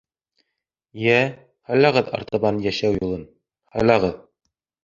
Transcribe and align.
Йә, 1.01 1.17
һайлағыҙ 1.71 2.09
артабан 2.21 2.59
йәшәү 2.65 2.97
юлын, 3.05 3.25
һайлағыҙ. 3.77 4.21